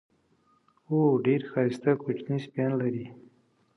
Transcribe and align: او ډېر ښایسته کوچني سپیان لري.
او 0.87 0.97
ډېر 1.25 1.41
ښایسته 1.51 1.91
کوچني 2.01 2.37
سپیان 2.45 2.71
لري. 2.81 3.05